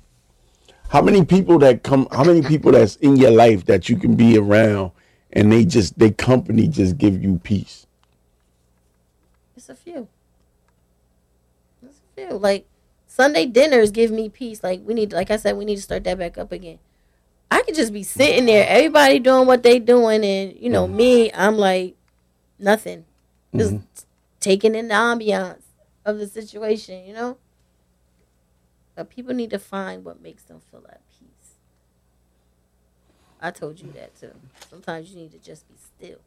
[0.90, 4.16] How many people that come how many people that's in your life that you can
[4.16, 4.92] be around
[5.34, 7.86] and they just they company just give you peace?
[9.56, 10.08] It's a few.
[11.84, 12.38] It's a few.
[12.38, 12.66] Like
[13.18, 14.64] Sunday dinners give me peace.
[14.64, 16.78] Like we need, like I said, we need to start that back up again.
[17.50, 21.34] I could just be sitting there, everybody doing what they doing, and you know me,
[21.34, 21.96] I'm like
[22.60, 23.06] nothing,
[23.56, 23.86] just mm-hmm.
[24.40, 25.64] taking in the ambiance
[26.06, 27.40] of the situation, you know.
[28.94, 31.56] But people need to find what makes them feel at peace.
[33.42, 34.36] I told you that too.
[34.70, 36.20] Sometimes you need to just be still.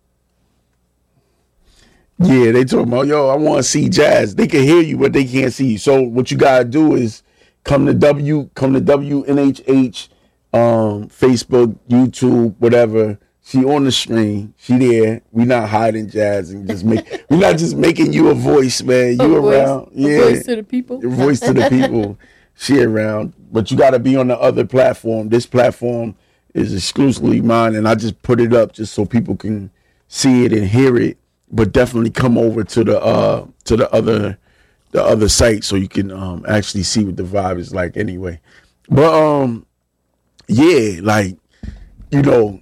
[2.22, 3.28] Yeah, they talking about yo.
[3.28, 4.35] I want to see jazz.
[4.35, 5.78] They can hear you, but they can't see you.
[5.78, 7.22] So what you gotta do is
[7.64, 10.09] come to W, come to WNHH,
[10.52, 13.18] um, Facebook, YouTube, whatever.
[13.42, 14.52] She on the screen.
[14.59, 15.22] She there.
[15.33, 17.24] We not hiding jazz and just make.
[17.30, 19.18] we not just making you a voice, man.
[19.18, 19.87] You a around.
[19.87, 20.20] Voice, yeah.
[20.20, 21.00] voice to the people.
[21.00, 22.18] Your voice to the people.
[22.54, 25.30] she around, but you got to be on the other platform.
[25.30, 26.14] This platform
[26.52, 29.70] is exclusively mine, and I just put it up just so people can
[30.06, 31.16] see it and hear it.
[31.51, 34.39] But definitely come over to the uh to the other
[34.93, 38.41] the other site so you can um actually see what the vibe is like anyway.
[38.89, 39.67] But um
[40.49, 41.37] yeah, like
[42.11, 42.61] you know,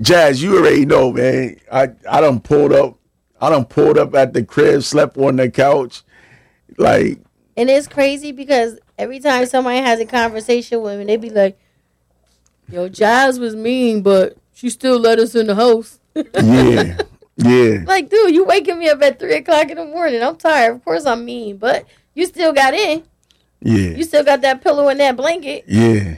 [0.00, 1.56] Jazz, you already know, man.
[1.70, 2.98] I I done pulled up,
[3.40, 6.02] I done pulled up at the crib, slept on the couch,
[6.76, 7.18] like.
[7.56, 11.58] And it's crazy because every time somebody has a conversation with me, they be like,
[12.68, 16.98] "Yo, Jazz was mean, but she still let us in the house." yeah,
[17.38, 17.84] yeah.
[17.86, 20.22] Like, dude, you waking me up at three o'clock in the morning.
[20.22, 20.74] I'm tired.
[20.76, 23.04] Of course, I'm mean, but you still got in.
[23.60, 23.90] Yeah.
[23.90, 25.64] You still got that pillow and that blanket.
[25.68, 26.16] Yeah.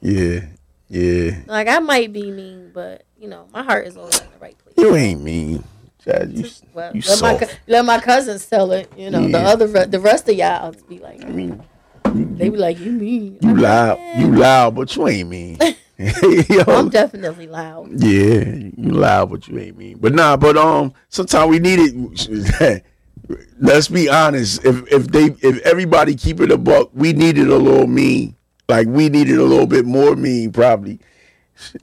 [0.00, 0.46] Yeah.
[0.88, 1.40] Yeah.
[1.46, 4.56] Like I might be mean, but you know, my heart is always in the right
[4.58, 4.74] place.
[4.78, 5.64] You ain't mean.
[6.02, 8.90] Chad, you, well, you let, my, let my cousins tell it.
[8.96, 9.38] You know, yeah.
[9.38, 11.62] the other the rest of y'all be like, I mean,
[12.04, 15.58] they be like, you mean you loud, you loud, but you ain't mean.
[15.98, 17.88] Yo, I'm definitely loud.
[18.02, 19.96] Yeah, you loud, but you ain't mean.
[19.98, 22.82] But nah, but um, sometimes we need it.
[23.58, 24.62] Let's be honest.
[24.64, 28.36] If if they if everybody keep it a buck, we needed a little mean.
[28.68, 31.00] Like we needed a little bit more mean, probably.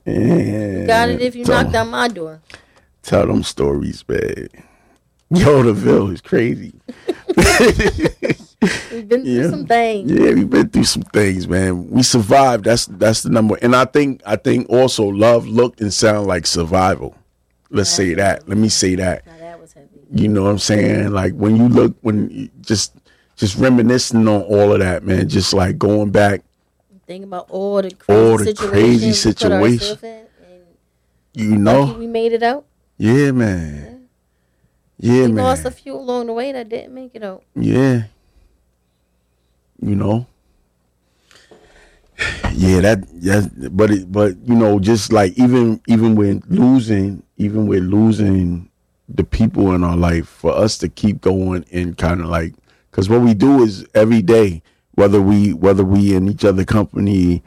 [0.04, 0.86] Yeah.
[0.86, 2.40] Got it if you tell, knocked on my door.
[3.02, 4.48] Tell them stories, man.
[5.30, 6.72] Yo, the Ville is crazy.
[8.92, 10.10] we've been through some things.
[10.10, 11.90] Yeah, we've been through some things, man.
[11.90, 12.64] We survived.
[12.64, 13.56] That's that's the number.
[13.62, 17.16] And I think I think also love looked and sound like survival.
[17.70, 18.40] Let's say that.
[18.40, 18.48] Heavy.
[18.48, 19.24] Let me say that.
[19.24, 19.88] that was heavy.
[20.12, 21.10] You know what I'm saying?
[21.12, 22.94] Like when you look when just
[23.36, 25.28] just reminiscing on all of that, man.
[25.28, 26.42] Just like going back
[27.06, 30.04] think about all the crazy all the situations crazy situations.
[31.32, 32.64] You know, we made it out.
[32.96, 34.08] Yeah, man.
[34.98, 35.44] Yeah, yeah we man.
[35.44, 37.42] lost a few along the way that didn't make it out.
[37.56, 38.04] Yeah.
[39.80, 40.26] You know.
[42.52, 47.66] Yeah, that yeah, but it, but you know, just like even even when losing, even
[47.66, 48.70] with losing
[49.08, 52.54] the people in our life, for us to keep going and kind of like,
[52.90, 54.62] because what we do is every day
[54.94, 57.42] whether we whether we in each other company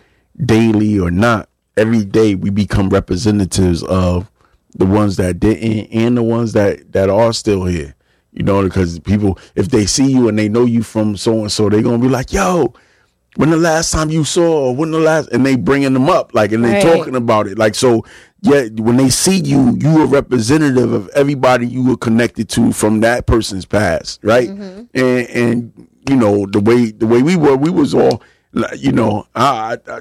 [0.45, 4.29] daily or not every day we become representatives of
[4.75, 7.95] the ones that didn't and the ones that that are still here
[8.37, 11.51] you know because people if they see you and they know you from so and
[11.51, 12.71] so they're gonna be like yo
[13.35, 16.33] when the last time you saw or when the last and they bringing them up
[16.35, 16.83] like and they right.
[16.83, 18.05] talking about it like so
[18.41, 22.99] yeah when they see you you a representative of everybody you were connected to from
[22.99, 24.83] that person's past right mm-hmm.
[24.93, 28.21] and and you know the way the way we were we was all
[28.75, 29.99] you know I, I,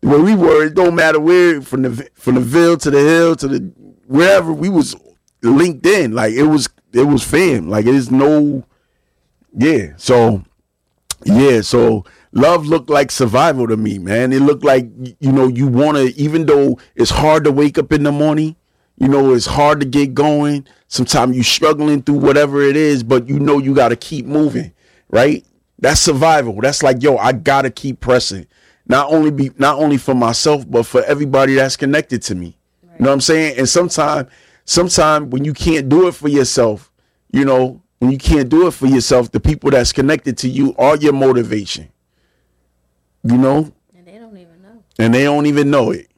[0.00, 2.98] the way we were it don't matter where from the from the ville to the
[2.98, 3.58] hill to the
[4.06, 4.96] wherever we was
[5.42, 8.64] linked in like it was it was fam like it is no
[9.54, 10.42] yeah so
[11.24, 14.86] yeah so love looked like survival to me man it looked like
[15.20, 18.56] you know you want to even though it's hard to wake up in the morning
[18.96, 23.28] you know it's hard to get going sometimes you're struggling through whatever it is but
[23.28, 24.72] you know you got to keep moving
[25.10, 25.44] right?
[25.78, 26.60] That's survival.
[26.60, 28.46] That's like, yo, I gotta keep pressing.
[28.86, 32.56] Not only be not only for myself, but for everybody that's connected to me.
[32.82, 32.98] Right.
[32.98, 33.58] You know what I'm saying?
[33.58, 34.30] And sometimes,
[34.70, 36.92] sometimes when you can't do it for yourself,
[37.32, 40.74] you know, when you can't do it for yourself, the people that's connected to you
[40.78, 41.88] are your motivation.
[43.24, 43.72] You know?
[43.96, 44.84] And they don't even know.
[44.98, 46.08] And they don't even know it.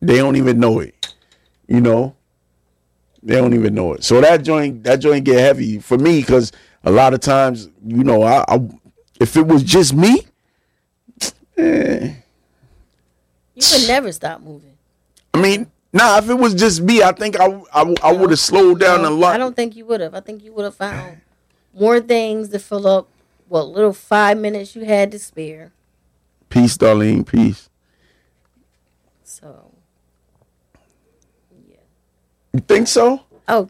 [0.00, 1.14] They don't even know it.
[1.66, 2.16] You know?
[3.22, 4.04] They don't even know it.
[4.04, 6.50] So that joint that joint get heavy for me because
[6.84, 8.60] a lot of times, you know, I, I
[9.20, 10.22] if it was just me,
[11.58, 12.14] eh.
[13.54, 14.78] you would never stop moving.
[15.34, 18.38] I mean, nah, if it was just me, I think I I, I would have
[18.38, 19.34] slowed down no, a lot.
[19.34, 20.14] I don't think you would have.
[20.14, 21.20] I think you would have found
[21.74, 23.08] more things to fill up
[23.48, 25.72] what little five minutes you had to spare.
[26.48, 27.26] Peace, Darlene.
[27.26, 27.68] Peace.
[29.22, 29.72] So,
[31.68, 31.76] yeah.
[32.52, 33.22] You think so?
[33.46, 33.68] Oh,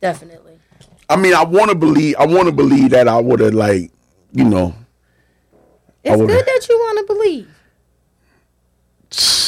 [0.00, 0.58] definitely.
[1.08, 2.16] I mean, I want to believe.
[2.18, 3.90] I want to believe that I would have like,
[4.32, 4.74] you know.
[6.04, 7.48] It's good that you want to believe.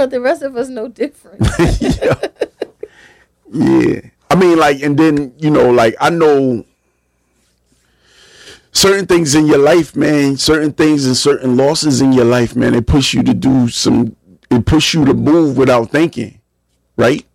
[0.00, 1.42] But the rest of us know different.
[1.78, 2.14] yeah.
[3.52, 4.00] yeah.
[4.30, 6.64] I mean, like, and then you know, like, I know
[8.72, 10.38] certain things in your life, man.
[10.38, 12.74] Certain things and certain losses in your life, man.
[12.74, 14.16] It push you to do some.
[14.50, 16.40] It push you to move without thinking,
[16.96, 17.26] right?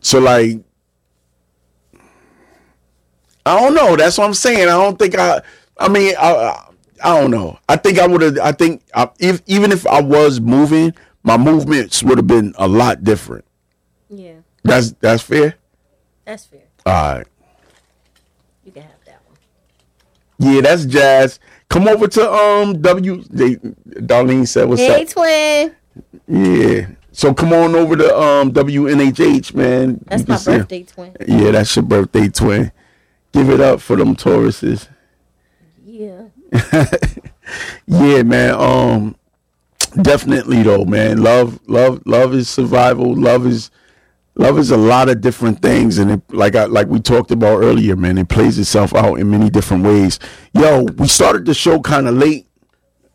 [0.00, 0.60] So, like,
[3.44, 3.96] I don't know.
[3.96, 4.68] That's what I'm saying.
[4.68, 5.42] I don't think I.
[5.76, 6.34] I mean, I.
[6.34, 6.67] I
[7.02, 7.58] I don't know.
[7.68, 8.38] I think I would have.
[8.38, 12.68] I think I, if even if I was moving, my movements would have been a
[12.68, 13.44] lot different.
[14.08, 14.34] yeah,
[14.64, 15.54] That's that's fair.
[16.24, 16.62] that's fair.
[16.86, 17.26] All right.
[18.64, 20.54] You can have that one.
[20.54, 21.38] Yeah, that's jazz.
[21.68, 23.22] Come over to um W.
[23.30, 25.74] They, Darlene said, "What's Hey, up?" twin.
[26.26, 26.86] Yeah.
[27.12, 30.02] So come on over to um WNHH, man.
[30.06, 30.58] That's You my can see 'em.
[30.60, 31.16] birthday twin.
[31.26, 32.72] Yeah, that's your birthday twin.
[33.32, 34.88] Give it up for them Tauruses.
[35.84, 36.22] Yeah.
[37.86, 38.54] Yeah, man.
[38.54, 39.16] Um,
[40.02, 41.22] definitely though, man.
[41.22, 43.14] Love, love, love is survival.
[43.14, 43.70] Love is,
[44.36, 47.58] love is a lot of different things, and it, like I like we talked about
[47.62, 48.18] earlier, man.
[48.18, 50.20] It plays itself out in many different ways.
[50.54, 52.47] Yo, we started the show kind of late.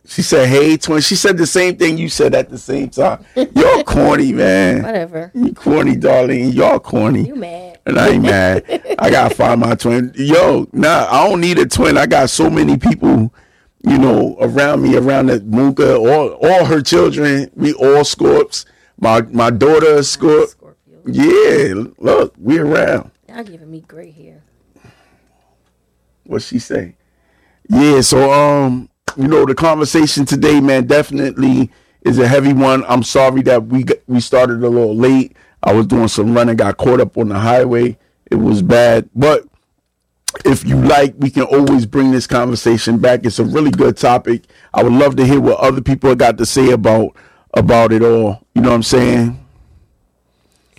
[0.05, 3.25] She said, "Hey, twin." She said the same thing you said at the same time.
[3.35, 4.83] You're corny, man.
[4.83, 5.31] Whatever.
[5.33, 6.49] You corny, darling.
[6.51, 7.25] Y'all corny.
[7.27, 7.79] You mad?
[7.85, 8.95] And I ain't mad.
[8.99, 10.11] I gotta find my twin.
[10.15, 11.97] Yo, nah, I don't need a twin.
[11.97, 13.33] I got so many people,
[13.87, 17.49] you know, around me, around the Mooka, all all her children.
[17.55, 18.65] We all Scorps.
[18.99, 20.49] My my daughter Scorp.
[20.49, 20.99] Scorpio.
[21.05, 23.11] Yeah, look, we around.
[23.29, 24.43] Y'all giving me gray hair.
[26.25, 26.95] What she say?
[27.69, 32.83] Yeah, so um, you know, the conversation today, man, definitely is a heavy one.
[32.87, 35.35] I'm sorry that we got, we started a little late.
[35.61, 37.97] I was doing some running, got caught up on the highway.
[38.29, 39.45] It was bad, but
[40.45, 43.25] if you like, we can always bring this conversation back.
[43.25, 44.43] It's a really good topic.
[44.73, 47.15] I would love to hear what other people got to say about
[47.53, 48.45] about it all.
[48.55, 49.39] You know what I'm saying?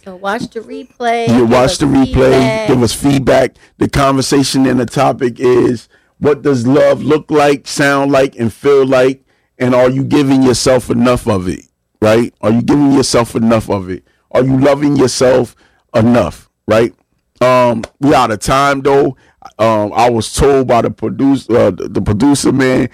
[0.05, 1.29] So watch the replay.
[1.29, 2.69] You watch the replay, feedback.
[2.69, 3.57] give us feedback.
[3.79, 5.89] The conversation and the topic is
[6.19, 9.25] what does love look like, sound like, and feel like?
[9.59, 11.67] And are you giving yourself enough of it?
[12.01, 12.35] Right?
[12.41, 14.05] Are you giving yourself enough of it?
[14.31, 15.55] Are you loving yourself
[15.95, 16.51] enough?
[16.67, 16.95] Right?
[17.41, 19.17] Um, we out of time though.
[19.59, 22.89] Um, I was told by the producer, uh, the, producer man,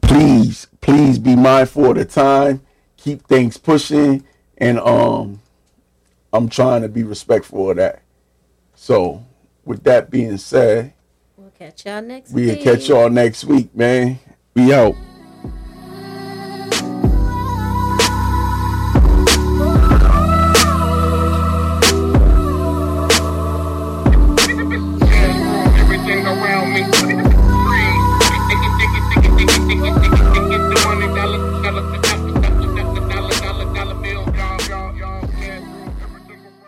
[0.00, 2.62] please, please be mindful of the time.
[2.96, 4.24] Keep things pushing,
[4.58, 5.40] and um,
[6.32, 8.02] I'm trying to be respectful of that.
[8.74, 9.24] So,
[9.64, 10.94] with that being said,
[11.62, 12.62] catch y'all next we'll week.
[12.62, 14.18] catch y'all next week, man.
[14.54, 14.96] We out.